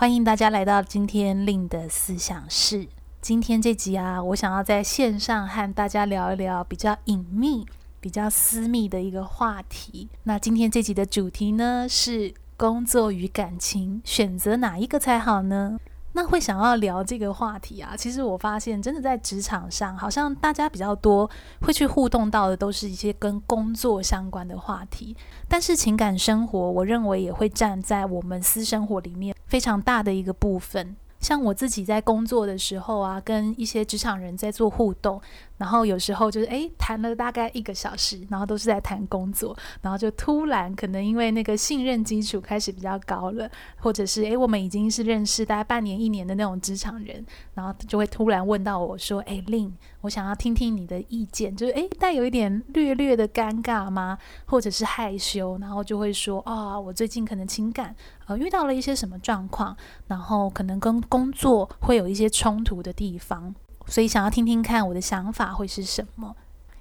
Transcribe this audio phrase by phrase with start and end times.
[0.00, 2.88] 欢迎大家来到今天令的思想室。
[3.20, 7.66] 今天这集啊，我想要在线上和大家聊一聊比较隐秘、
[8.00, 10.08] 比较私密的一个话题。
[10.22, 15.78] 那今天这集的主题呢，是工作与感情，选择哪一个才好呢？
[16.12, 25.16] 那会想要聊这个话题啊，其实我发现真的在职场上，好像大家比较多会去互动到的，都是一些跟工作相关的话题。
[25.48, 30.96] 但是情感生活，我认为也会站在我们私生活里面非常大的一个部分。
[31.20, 35.20] 像我自己在工作的时候啊，跟一些职场人在做互动。
[35.60, 54.16] 然后有时候就是诶，谈了大概一个小时，然后都是在谈工作，然后就突然可能因为那个信任基础开始比较高了，或者是诶，我们已经是认识大概半年一年的那种职场人，然后就会突然问到我说：“诶，Lin，我想要听听你的意见，就是诶，带有一点略略的尴尬吗？
[54.46, 55.58] 或者是害羞？
[55.60, 57.94] 然后就会说：啊、哦，我最近可能情感
[58.28, 63.54] 呃遇到了一些什么状况，然后可能跟工作会有一些冲突的地方。”
[63.86, 66.34] 所以想要听听看我的想法会是什么，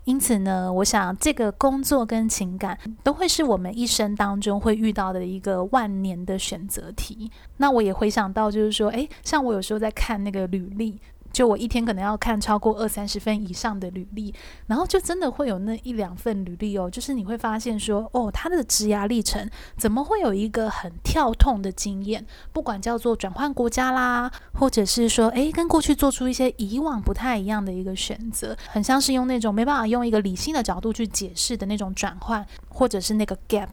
[0.03, 7.31] 因此呢，我想这个工作跟情感都会是我们一生当中会遇到的一个万年的选择题。
[7.58, 11.00] 那我也回想到，就是说，诶，像我有时候在看那个履历。
[11.31, 14.33] 就我一天可能要看超过二三十份以上的履历，
[14.67, 22.25] 然后就真的会有那一两份履历哦，就是你会发现说，哦，他的职涯历程怎么会有一个很跳痛的经验？
[22.52, 33.70] 不管叫做转换国家啦，或者是说，诶，跟过去做出一些以往不太一样的一个选择，很像是用那种没办法用一个理性的角度去解释的那种转换，或者是那个 gap。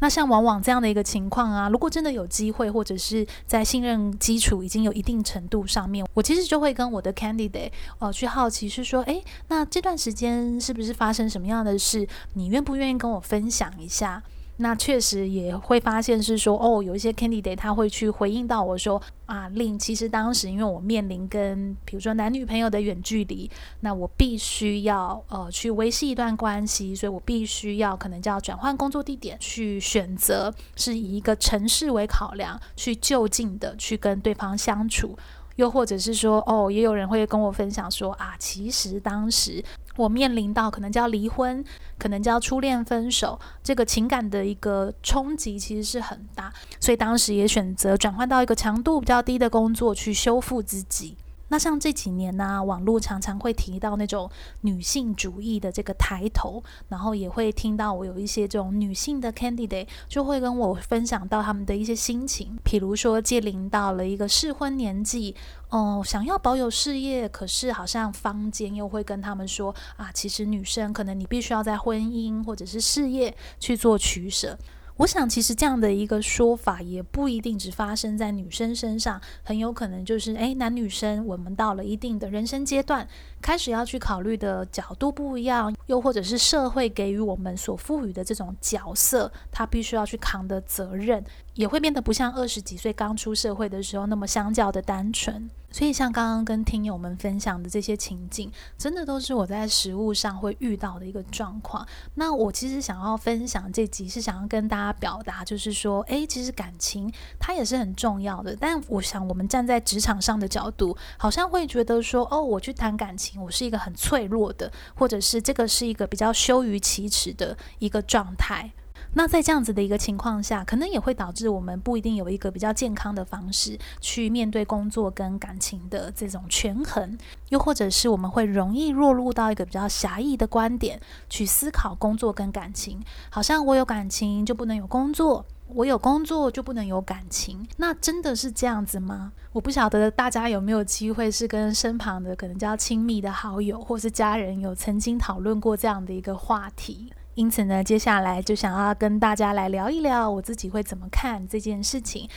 [0.00, 12.06] 那像往往这样的一个情况啊，如果真的有机会，或者是在信任基础已经有一定程度上面，我其实就会跟我的 candidate 呃去好奇，是说，诶，那这段时间是不是发生什么样的事？
[12.34, 14.22] 你愿不愿意跟我分享一下？
[14.58, 23.50] 那确实也会发现是说，哦，有一些 candidate 他会去回应到我说，啊令其实当时因为我面临跟比如说男女朋友的远距离，
[23.80, 35.18] 那我必须要呃去维系一段关系，所以我必须要可能就要转换工作地点，去选择是以一个城市为考量，去就近的去跟对方相处。
[35.56, 39.62] 又或者是说，哦，也有人会跟我分享说，啊，其实当时
[39.96, 41.64] 我面临到可能叫离婚，
[41.98, 51.16] 可能叫初恋分手，这个情感的一个冲击其实是很大，所以当时也选择转换到一个强度比较低的工作去修复自己。
[51.48, 54.28] 那像这几年呢、网络常常会提到那种
[54.62, 65.34] 女性主义的这个抬头，然后也会听到我有一些这种女性的 candidate 就会跟我分享到他们的一些心情，比如说届临到了一个适婚年纪，
[65.68, 74.58] 哦，想要保有事业，可是好像坊间又会跟他们说啊，其实女生可能你必须要在婚姻或者是事业去做取舍。
[74.98, 83.06] 我想，其实这样的一个说法也不一定只发生在女生身上，很有可能就是，诶，男女生我们到了一定的人生阶段，
[83.42, 95.50] 开始要去考虑的角度不一样，又或者是社会给予我们所赋予的这种角色，他必须要去扛的责任，也会变得不像二十几岁刚出社会的时候那么相较的单纯。
[95.76, 101.86] 所以，像刚刚跟听友们分享的这些情境，真的都是我在实务上会遇到的一个状况。
[102.14, 108.56] 那我其实想要分享这集，是想要跟大家表达，就是说，诶，其实感情它也是很重要的。
[108.58, 118.72] 但我想，我们站在职场上的角度，好像会觉得说，哦，我去谈感情，我是一个很脆弱的，或者是这个是一个比较羞于启齿的一个状态。
[119.18, 127.16] 那在这样子的一个情况下，可能也会导致我们不一定有一个比较健康的方式去面对工作跟感情的这种权衡，
[127.48, 131.00] 又或者是我们会容易落入到一个比较狭义的观点
[131.30, 137.66] 去思考工作跟感情，好像我有感情就不能有工作，我有工作就不能有感情。
[137.78, 139.32] 那真的是这样子吗？
[139.54, 147.10] 我不晓得大家有没有机会是跟身旁的可能较亲密的好友或是家人有曾经讨论过这样的一个话题。
[147.36, 152.28] 因此呢，接下来就想要跟大家来聊一聊我自己会怎么看这件事情。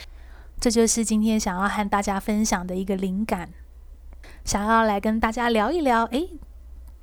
[0.60, 3.48] 这就是今天想要和大家分享的一个灵感，
[4.44, 6.28] 想要来跟大家聊一聊，诶，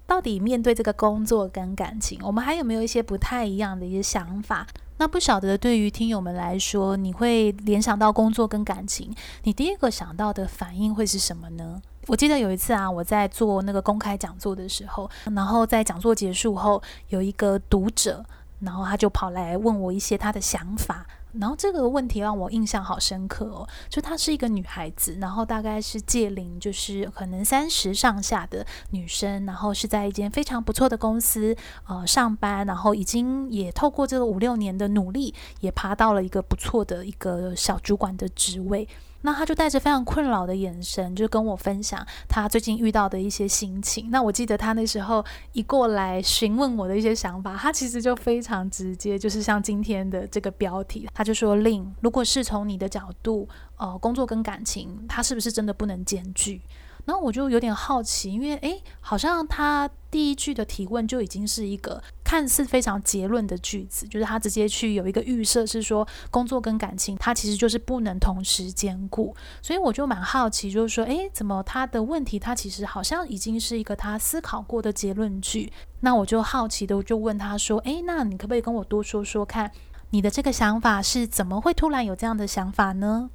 [0.06, 4.68] 到底面对这个工作跟感情，我们还有没有一些不太一样的一些想法？
[5.00, 9.12] 那不晓得对于听友们来说，你会联想到工作跟感情，
[9.42, 11.82] 你第一个想到的反应会是什么呢？
[12.08, 18.26] 我记得有一次啊，我在做那个公开讲座的时候，然后在讲座结束后，有一个读者，
[18.62, 21.06] 然后他就跑来问我一些他的想法。
[21.34, 31.56] 然后这个问题让我印象好深刻哦，就她是一个女孩子，然后大概是届龄就是可能三十上下的女生，然后是在一间非常不错的公司
[31.86, 38.88] 呃上班，然后已经也透过这个五六年的努力，也爬到了一个不错的一个小主管的职位。
[39.22, 44.10] 那他就带着非常困扰的眼神，就跟我分享他最近遇到的一些心情。
[44.12, 45.24] 那我记得他那时候
[45.54, 53.48] 一过来询问我的一些想法，他其实就非常直接，就是像今天的这个标题，他就说：“Lin，如果是从你的角度，
[53.78, 56.62] 呃，工作跟感情，他是不是真的不能兼具？”
[57.06, 69.34] 然后我就有点好奇，因为诶，好像他第一句的提问就已经是一个看似非常结论的句子，就是他直接去有一个预设，是说工作跟感情，他其实就是不能同时兼顾。
[69.62, 75.72] 所以我就蛮好奇，就是说，诶，怎么他的问题，他其实好像已经是一个他思考过的结论句。
[76.02, 79.72] 那我就好奇的，我就问他说，诶，那你可不可以跟我多说说看，
[80.10, 83.30] 你的这个想法是怎么会突然有这样的想法呢？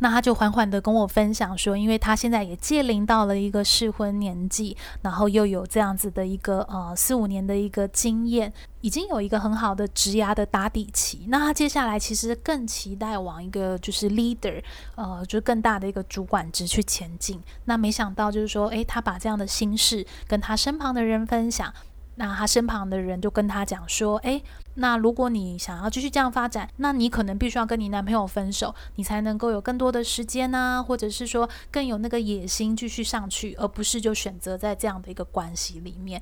[0.00, 11.26] 那他就缓缓地跟我分享说，因为他现在也届龄到了一个适婚年纪，然后又有这样子的一个呃四五年的一个经验，已经有一个很好的职涯的打底期。
[11.28, 14.62] 那他接下来其实更期待往一个就是 leader，
[14.94, 17.40] 呃，就是更大的一个主管职去前进。
[17.64, 21.72] 那没想到就是说，诶，他把这样的心事跟他身旁的人分享。
[22.18, 24.42] 那他身旁的人就跟他讲说：“诶，
[24.74, 36.20] 那如果你想要继续这样发展，那你可能必须要跟你男朋友分手，你才能够有更多的时间啊，或者是说更有那个野心继续上去，而不是就选择在这样的一个关系里面。”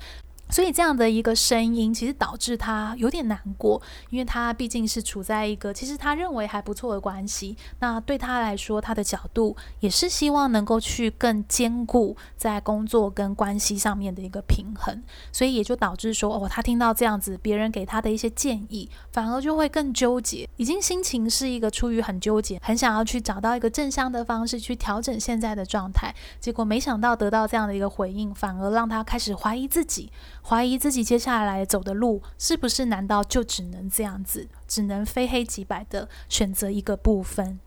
[0.49, 7.57] 所以这样的一个声音，其实导致他有点难过，因为他毕竟是处在一个其实他认为还不错的关系。
[7.81, 15.03] 那对他来说，他的角度也是希望能够去更兼顾在工作跟关系上面的一个平衡。
[15.33, 26.15] 所以也就导致说，哦，他听到这样子别人给他的一些建议，反而就会更纠结，已经心情是一个出于很纠结，很想要去找到一个正向的方式去调整现在的状态。
[26.41, 30.11] 结果没想到得到这样的一个回应，反而让他开始怀疑自己。
[30.49, 32.85] 怀疑自己接下来走的路是不是？
[32.85, 37.59] 难道就只能这样子，只能非黑即白的选择一个部分？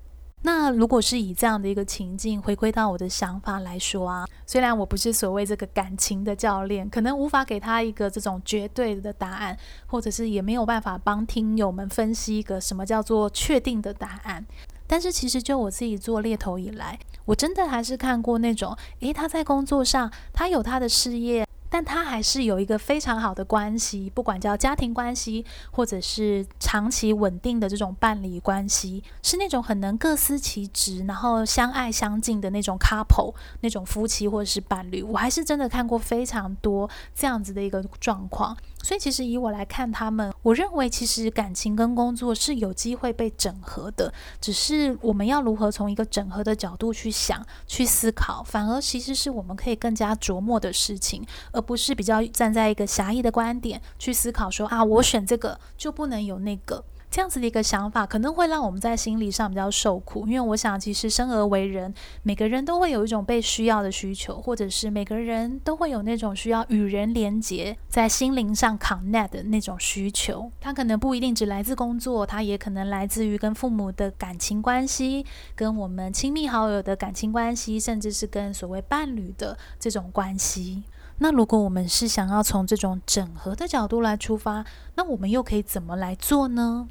[0.43, 14.45] 那如果是以这样的一个情境回归到我的想法来说啊，虽然我不是所谓这个感情的教练，可能无法给他一个这种绝对的答案，或者是也没有办法帮听友们分析一个什么叫做确定的答案。
[14.87, 21.45] 但是其实就我自己做猎头以来，我真的还是看过那种，诶，他在工作上，他有他的事业。
[21.69, 38.57] 但他还是有一个非常好的关系，不管叫家庭关系，或者是长期稳定的这种伴侣关系，是那种很能各司其职，然后相爱相敬的那种 couple，那种夫妻或者是伴侣，我还是真的看过非常多这样子的一个状况。
[38.81, 56.83] 所以其实以我来看，他们，我认为其实感情跟工作是有机会被整合的，只是我们要如何从一个整合的角度去想、去思考，反而其实是我们可以更加琢磨的事情，而不是比较站在一个狭义的观点去思考说啊，我选这个就不能有那个。
[57.11, 70.51] 这样子的一个想法，可能会让我们在心理上比较受苦，因为我想，其实生而为人，每个人都会有一种被需要的需求，或者是每个人都会有那种需要与人连接，在心灵上 connect 的那种需求。
[70.61, 75.25] 它可能不一定只来自工作，它也可能来自于跟父母的感情关系，
[75.55, 80.83] 跟我们亲密好友的感情关系，甚至是跟所谓伴侣的这种关系。
[81.21, 84.63] 那如果我们是想要从这种整合的角度来出发，
[84.95, 86.87] 那我们又可以怎么来做呢？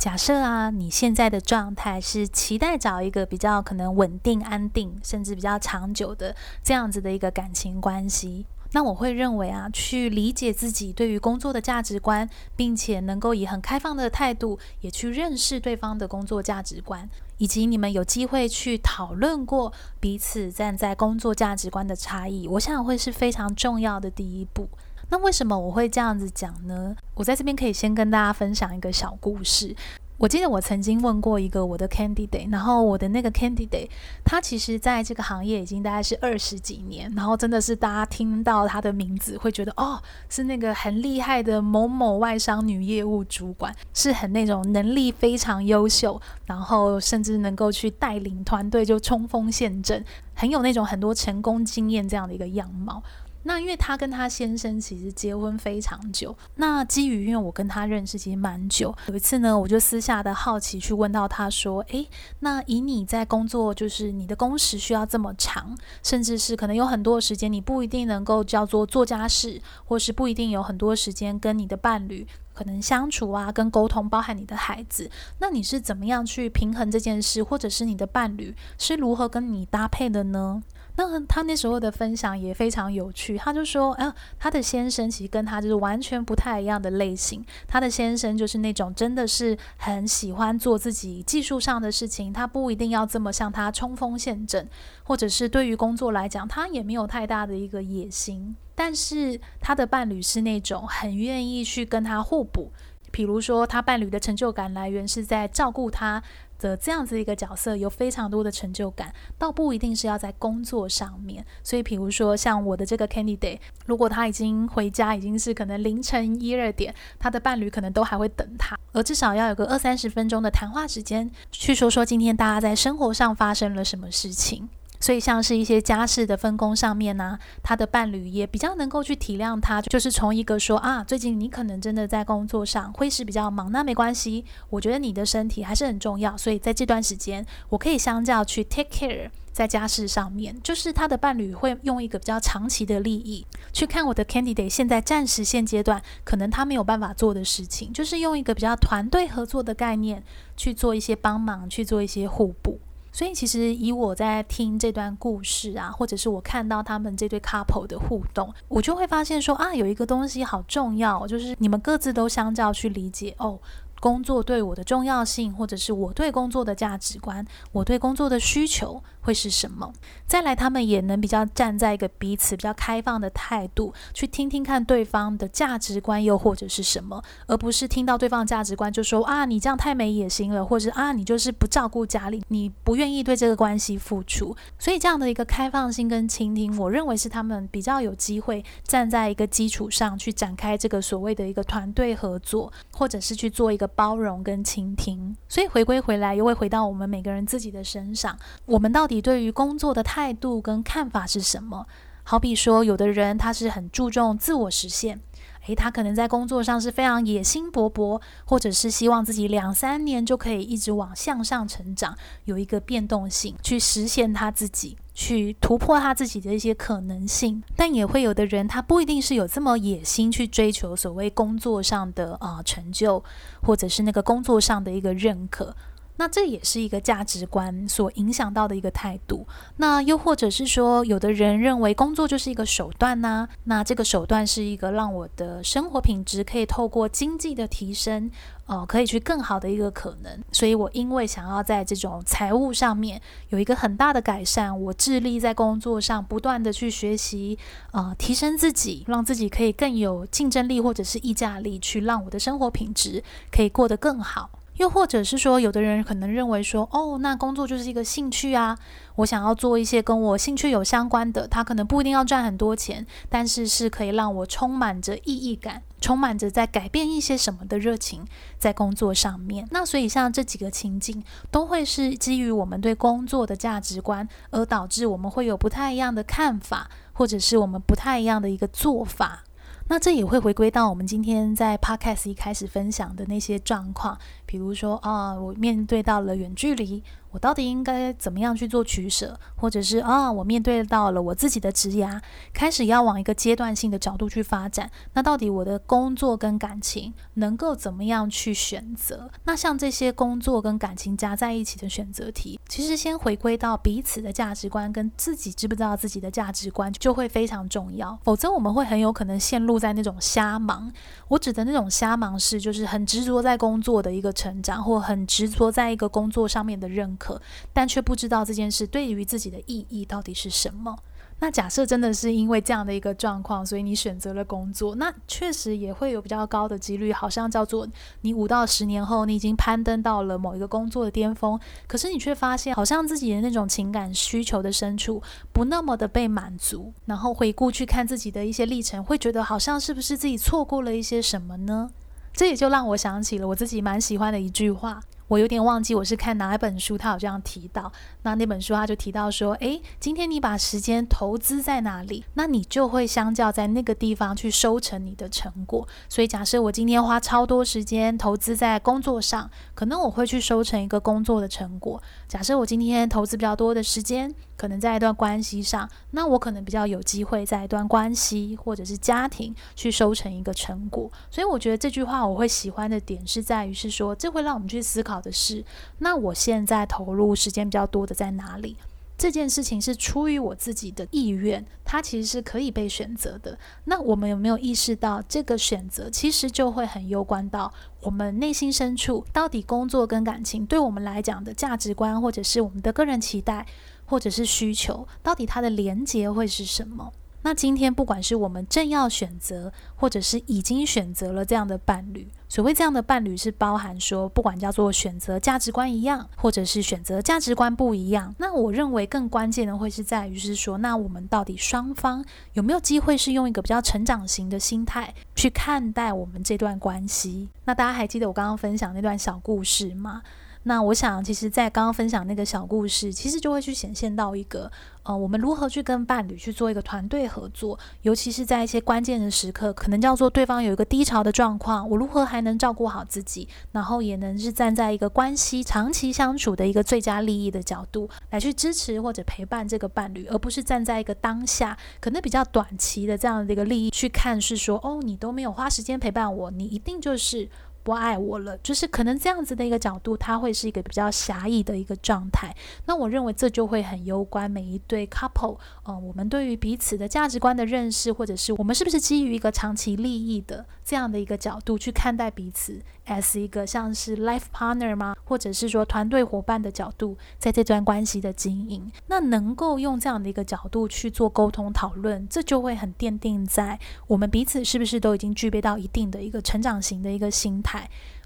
[0.00, 12.26] 假设啊，你现在的状态是期待找一个比较可能稳定、安定，甚至比较长久的这样子的一个感情关系，那我会认为啊，去理解自己对于工作的价值观，
[12.56, 24.66] 并且能够以很开放的态度，也去认识对方的工作价值观，以及你们有机会去讨论过彼此站在工作价值观的差异，我想会是非常重要的第一步。
[25.10, 26.96] 那为什么我会这样子讲呢？
[27.14, 29.74] 我在这边可以先跟大家分享一个小故事。
[30.18, 33.88] 我记得我曾经问过一个我的 candidate，然后我的那个 candidate，
[34.22, 39.98] 他其实在这个行业已经大概是二十几年，然后真的是大家听到他的名字会觉得哦，
[40.28, 53.02] 是那个很厉害的某某外商女业务主管，是很那种能力非常优秀，然后甚至能够去带领团队就冲锋陷阵，很有那种很多成功经验这样的一个样貌。
[53.42, 62.08] 那因为他跟他先生其实结婚非常久，那基于因为我跟他认识其实蛮久，有一次呢，我就私下的好奇去问到他说：“诶，
[62.40, 80.62] 那以你在工作，就是你的工时需要这么长，甚至是可能有很多时间你不一定能够叫做做家事，或是不一定有很多时间跟你的伴侣可能相处啊，跟沟通，包含你的孩子，那你是怎么样去平衡这件事，或者是你的伴侣是如何跟你搭配的呢？”
[81.08, 87.42] 那他那时候的分享也非常有趣，他就说，啊，他的先生其实跟他就是完全不太一样的类型。
[87.66, 94.68] 他的先生就是那种真的是很喜欢做自己技术上的事情，他不一定要这么向他冲锋陷阵，
[95.02, 98.54] 或者是对于工作来讲，他也没有太大的一个野心。
[98.74, 102.70] 但是他的伴侣是那种很愿意去跟他互补，
[103.10, 106.22] 比如说他伴侣的成就感来源是在照顾他。
[106.60, 111.44] 的这样子一个角色有非常多的成就感，倒不一定是要在工作上面。
[111.64, 124.68] 所以，比如说像我的这个 CANDIDAY，如果他已经回家，已经是可能凌晨一二点，他的伴侣可能都还会等他，而至少要有个二三十分钟的谈话时间，去说说今天大家在生活上发生了什么事情。
[125.00, 150.22] 所以，像是一些家事的分工上面呢、他的伴侣也比较能够去体谅他，就是从一个说啊，最近你可能真的在工作上会是比较忙，那没关系，我觉得你的身体还是很重要，所以在这段时间，我可以相较去 take care 在家事上面，就是他的伴侣会用一个比较长期的利益去看我的 candidate 现在暂时现阶段可能他没有办法做的事情，就是用一个比较团队合作的概念
[150.56, 152.78] 去做一些帮忙，去做一些互补。
[153.12, 163.58] 所以，其实以我在听这段故事啊，或者是我看到他们这对 couple 的互动，我就会发现说啊，有一个东西好重要，就是你们各自都相较去理解哦。
[164.00, 169.92] 工作对我的重要性，或者是我对工作的价值观，我对工作的需求会是什么？
[170.26, 184.56] 再来，他们也能比较站在一个彼此比较开放的态度，去听听看对方的价值观又或者是什么，而不是听到对方的价值观就说啊，你这样太没野心了，或者啊，你就是不照顾家里，你不愿意对这个关系付出。
[184.78, 193.88] 所以，这样的一个开放性跟倾听，我认为是他们比较有机会站在一个基础上去展开这个所谓的一个团队合作，或者是去做一个。
[194.00, 198.38] 包容跟倾听，所以回归回来又会回到我们每个人自己的身上。
[198.64, 201.86] 我们到底对于工作的态度跟看法是什么？
[202.22, 205.20] 好比说，有的人他是很注重自我实现。
[205.66, 217.62] 诶，他可能在工作上是非常野心勃勃，或者是希望自己两三年就可以一直往向上成长，有一个变动性，去实现他自己，去突破他自己的一些可能性。
[217.76, 223.22] 但也会有的人，他不一定是有这么野心去追求所谓工作上的啊、成就，
[223.62, 225.76] 或者是那个工作上的一个认可。
[226.20, 229.46] 那这也是一个价值观所影响到的一个态度。
[229.78, 233.48] 那又或者是说，有的人认为工作就是一个手段呢？
[233.64, 238.30] 那这个手段是一个让我的生活品质可以透过经济的提升，
[238.66, 240.44] 呃，可以去更好的一个可能。
[240.52, 247.58] 所以我因为想要在这种财务上面有一个很大的改善，我致力在工作上不断的去学习，
[247.92, 254.50] 呃，提升自己，让自己可以更有竞争力或者是议价力，去让我的生活品质可以过得更好。
[254.80, 258.78] 又或者是说，有的人可能认为说，哦，那工作就是一个兴趣啊，
[259.16, 268.24] 我想要做一些跟我兴趣有相关的，他可能不一定要赚很多钱，但是是可以让我充满着意义感，充满着在改变一些什么的热情
[268.56, 269.68] 在工作上面。
[269.70, 279.44] 那所以像这几个情境，都会是基于我们对工作的价值观，而导致我们会有不太一样的看法，或者是我们不太一样的一个做法。
[279.90, 284.16] 那这也会回归到我们今天在 Podcast 一开始分享的那些状况，
[284.46, 287.02] 比如说啊，我面对到了远距离。
[287.30, 292.20] 我到底应该怎么样去做取舍，或者是啊，我面对到了我自己的职涯，
[292.52, 294.90] 开始要往一个阶段性的角度去发展。
[295.12, 299.30] 那到底我的工作跟感情能够怎么样去选择？
[299.44, 308.18] 那像这些工作跟感情加在一起的选择题，其实先回归到彼此的价值观跟自己知不知道自己的价值观就会非常重要。
[308.24, 310.92] 否则我们会很有可能陷入在那种瞎忙。
[311.28, 317.16] 我指的那种瞎忙是，就是很执着在工作的一个成长，或很执着在一个工作上面的认。
[317.20, 317.40] 可，
[317.72, 320.96] 但却不知道这件事对于自己的意义到底是什么。
[321.42, 327.88] 那假设真的是因为这样的一个状况，所以你选择了工作，那确实也会有比较高的几率，好像叫做
[328.20, 336.92] 你五到十年后，你已经攀登到了某一个工作的巅峰，可是你却发现，好像自己的那种情感需求的深处不那么的被满足。
[337.06, 341.90] 然后回顾去看自己的一些历程，会觉得好像是不是自己错过了一些什么呢？
[342.34, 345.02] 这也就让我想起了我自己蛮喜欢的一句话。
[345.30, 347.92] 我有点忘记我是看哪一本书，他有这样提到。
[348.22, 355.86] 那那本书他就提到说，诶，今天你把时间投资在哪里，那你就会相较在那个地方去收成你的成果。
[356.08, 362.02] 所以假设我今天花超多时间投资在工作上，可能我会去收成一个工作的成果。
[362.26, 371.10] 假设我今天投资比较多的时间，可能在一段关系上，那我可能比较有机会在一段关系或者是家庭去收成一个成果。
[371.30, 375.18] 所以我觉得这句话我会喜欢的点是在于是说，这会让我们去思考。
[375.22, 375.64] 的是，
[375.98, 378.76] 那我现在投入时间比较多的在哪里？
[379.18, 383.58] 这件事情是出于我自己的意愿，它其实是可以被选择的。
[383.84, 393.66] 那我们有没有意识到，这个选择其实就会很攸关到我们内心深处，到底工作跟感情对我们来讲的价值观，或者是我们的个人期待，
[394.10, 397.12] 或者是需求，到底它的连接会是什么？
[397.42, 408.34] 那今天，不管是我们正要选择，或者是已经选择了这样的伴侣，所谓这样的伴侣是包含说，不管叫做选择价值观一样，或者是选择价值观不一样。
[408.36, 417.48] 那我认为更关键的会是在于是说，那我们到底双方有没有机会是用一个比较成长型的心态去看待我们这段关系？
[417.64, 420.20] 那大家还记得我刚刚分享那段小故事吗？
[420.64, 424.70] 那我想，其实，在刚刚分享那个小故事，其实就会去显现到一个，
[425.04, 447.48] 呃，我们如何去跟伴侣去做一个团队合作，尤其是在一些关键的时刻，可能叫做对方有一个低潮的状况，我如何还能照顾好自己，然后也能是站在一个关系长期相处的一个最佳利益的角度来去支持或者陪伴这个伴侣，而不是站在一个当下可能比较短期的这样的一个利益去看，是说，哦，你都没有花时间陪伴我，你一定就是。
[447.82, 452.54] 不爱我了，就是可能这样子的一个角度，它会是一个比较狭义的一个状态。
[452.86, 465.16] 那我认为这就会很攸关每一对 couple，呃，我们对于彼此的价值观的认识，或者是我们是不是基于一个长期利益的这样的一个角度去看待彼此，as 一个像是 life partner 吗？
[465.24, 477.69] 或者是说团队伙伴的角度，在这段关系的经营，那能够用这样的一个角度去做沟通讨论，这就会很奠定在我们彼此是不是都已经具备到一定的一个成长型的一个心态。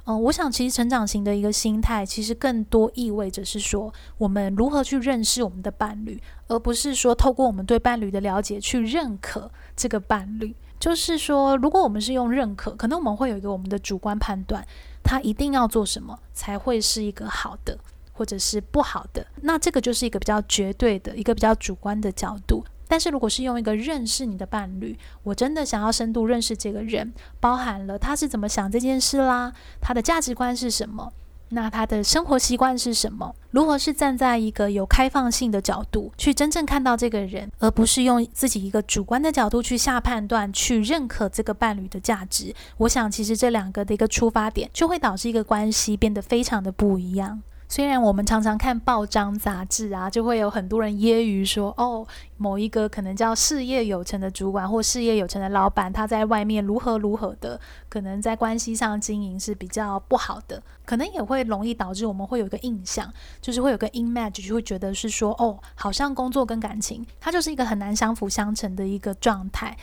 [0.06, 10.54] 嗯，我想其实成长型的一个心态，其实更多意味着是说，我们如何去认识我们的伴侣，而不是说透过我们对伴侣的了解去认可这个伴侣。
[10.78, 14.62] 就是说，如果我们是用认可，可能我们会有一个我们的主观判断，
[15.02, 17.78] 他一定要做什么才会是一个好的，
[18.12, 19.26] 或者是不好的。
[19.40, 22.62] 那这个就是一个比较绝对的一个比较主观的角度。
[22.94, 31.12] 但是如果是用一个认识你的伴侣，我真的想要深度认识这个人，包含了他是怎么想这件事啦，他的价值观是什么，
[31.48, 42.54] 那他的生活习惯是什么，如何是站在一个有开放性的角度去真正看到这个人，而不是用自己一个主观的角度去下判断，去认可这个伴侣的价值。
[42.76, 47.42] 我想其实这两个的一个出发点，就会导致一个关系变得非常的不一样。
[47.74, 52.06] 虽然我们常常看报章杂志啊，就会有很多人揶揄说，哦，
[52.36, 69.76] 某一个可能叫事业有成的主管或事业有成的老板，他在外面如何如何的，可能在关系上经营是比较不好的，可能也会容易导致我们会有一个印象，就是会有个 image，就会觉得是说，哦，好像工作跟感情，它就是一个很难相辅相成的一个状态。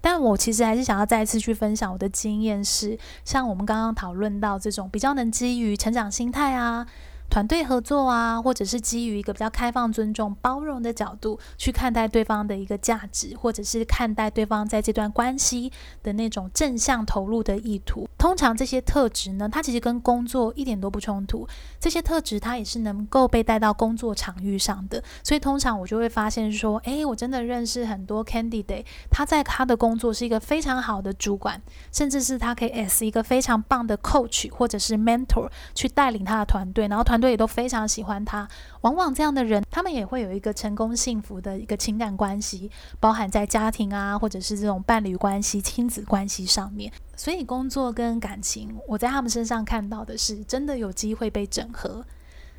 [0.00, 6.84] 但我其实还是想要再次去分享我的经验是，像我们刚刚讨论到这种比较能基于成长心态啊。
[7.28, 15.70] 团队合作啊，或者是基于一个比较开放、尊重、包容的角度去看待对方的一个价值，或者是看待对方在这段关系
[16.02, 18.08] 的那种正向投入的意图。
[18.16, 21.46] 通常这些特质呢，它其实跟工作一点都不冲突。
[21.80, 25.02] 这些特质它也是能够被带到工作场域上的。
[25.24, 31.60] 所以通常我就会发现说，诶，我真的认识很多 candidate，他在他的工作是一个非常好的主管，
[31.92, 37.15] 甚至是他可以 as 一个非常棒的 coach 或者是 mentor 去带领他的团队，然后团。
[37.16, 38.46] 团队也都非常喜欢他。
[38.82, 46.92] 往往这样的人，他们也会有一个成功幸福的一个情感关系，包含在家庭啊，或者是这种伴侣关系、亲子关系上面。
[47.16, 52.04] 所以，工作跟感情，我在他们身上看到的是，真的有机会被整合，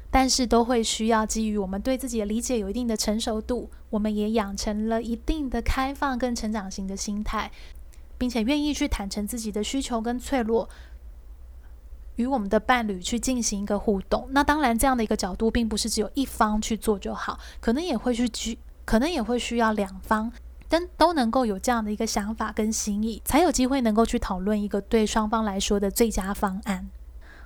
[0.10, 7.52] 但是都会需要基于我们对自己的理解有一定的成熟度，我们也养成了一定的开放跟成长型的心态，
[8.18, 10.68] 并且愿意去坦诚自己的需求跟脆弱。
[12.18, 20.32] 与我们的伴侣去进行一个互动，那当然这样的一个角度，并不是只有一方去做就好，可能也会去去，可能也会需要两方，
[20.68, 26.90] 但都能够有这样的一个想法跟心意，才有机会能够去讨论一个对双方来说的最佳方案。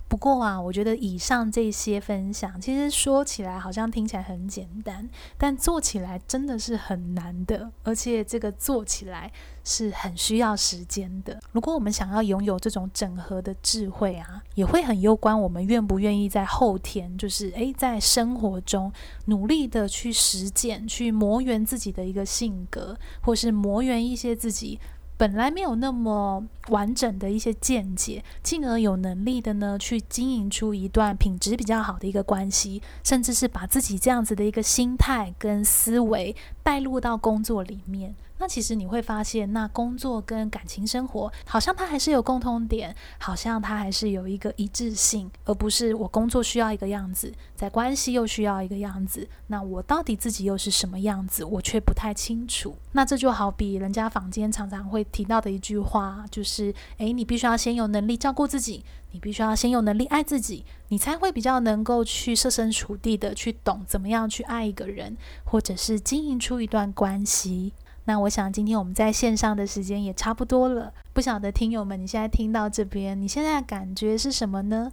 [0.08, 9.32] 不过啊，我觉得以上这些分享，其实说起来好像听起来很简单，但做起来真的是很难的，而且这个做起来
[9.64, 11.40] 是很需要时间的。
[11.52, 18.92] 如果我们想要拥有这种整合的智慧啊，也会很攸关我们愿不愿意在后天，就是诶，在生活中
[19.26, 24.80] 努力的去实践，去磨圆自己的一个性格，或是磨圆一些自己。
[25.18, 38.16] 本来没有那么完整的一些见解，进而有能力的呢，去经营出一段品质比较好的一个关系，甚至是把自己这样子的一个心态跟思维带入到工作里面。
[38.42, 49.30] 那其实你会发现，那工作跟感情生活好像它还是有共通点，好像它还是有一个一致性，而不是我工作需要一个样子，在关系又需要一个样子。
[49.46, 52.76] 那我到底自己又是什么样子，我却不太清楚。
[52.94, 67.74] 那这就好比人家坊间常常会提到的一句话，就是：诶，你必须要先有能力照顾自己，你必须要先有能力爱自己，你才会比较能够去设身处地的去懂怎么样去爱一个人，或者是经营出一段关系。
[68.06, 74.92] 那我想今天我们在线上的时间也差不多了，不晓得听友们你现在听到这边，你现在感觉是什么呢？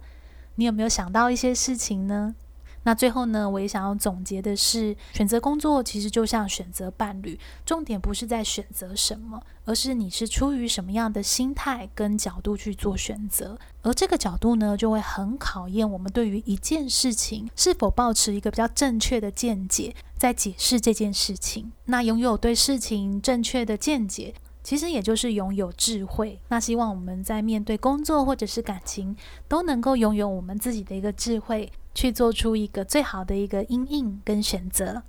[0.55, 2.35] 你有没有想到一些事情呢？
[2.83, 13.59] 那最后呢，我也想要总结的是，选择工作其实就像选择伴侣，重点不是在选择什么，而是你是出于什么样的心态跟角度去做选择。
[13.81, 21.71] 而这个角度呢，就会很考验我们对于一件事情是否保持一个比较正确的见解，在解释这件事情。
[21.85, 26.39] 那拥有对事情正确的见解，其实也就是拥有智慧。
[26.47, 29.15] 那希望我们在面对工作或者是感情，
[29.47, 31.71] 都能够拥有我们自己的一个智慧。
[31.99, 35.03] 去做出一个最好的一个因应跟选择，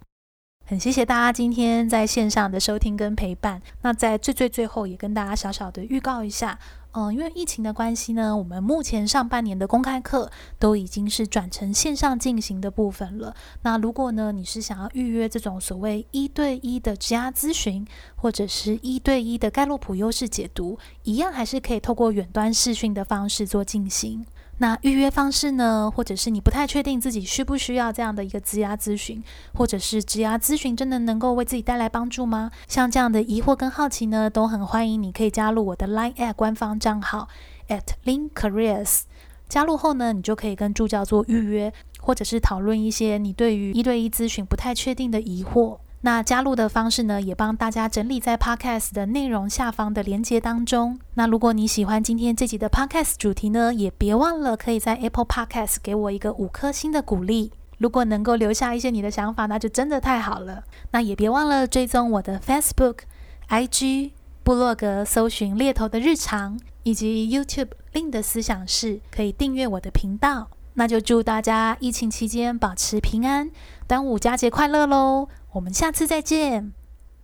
[0.66, 3.62] 很谢谢大家今天在线上的收听跟陪伴。
[3.83, 6.59] 那在最最最后，也跟大家小小的预告一下，
[6.90, 13.37] 嗯，因为疫情的关系呢，我们目前上半年的公开课都已经是转成线上进行的部分了。
[13.62, 24.26] 那如果呢，你是想要预约这种所谓一对一的职涯咨询，或者是一对一的盖洛普优势解读，一样还是可以透过远端视讯的方式做进行。
[24.62, 25.90] 那预约方式呢？
[25.90, 32.51] 或者是你不太确定自己需不需要这样的一个职涯咨询，或者是职涯咨询真的能够为自己带来帮助吗？
[32.68, 37.27] 像这样的疑惑跟好奇呢，都很欢迎你可以加入我的 Line@ 官方账号
[37.68, 39.05] at link careers。
[39.49, 45.79] 加入后呢，你就可以跟助教做预约，或者是讨论一些你对于一对一咨询不太确定的疑惑。
[46.02, 50.98] 那加入的方式呢，也帮大家整理在 Podcast 的内容下方的连接当中。
[51.14, 57.52] 那如果你喜欢今天这集的 Podcast 主题呢，也别忘了可以在 Apple Podcast 给我一个五颗星的鼓励。
[57.76, 60.64] 如果能够留下一些你的想法，那就真的太好了。
[60.92, 63.00] 那也别忘了追踪我的 Facebook、
[63.48, 70.48] IG、部落格，搜寻猎头的日常，以及 YouTube Lin 的思想室，可以订阅我的频道。
[70.74, 73.50] 那就祝大家疫情期间保持平安，
[73.90, 75.26] 端午佳节快乐喽！
[75.50, 76.72] 我们下次再见，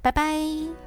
[0.02, 0.85] 拜拜。